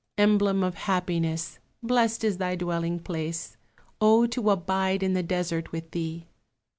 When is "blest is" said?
1.83-2.39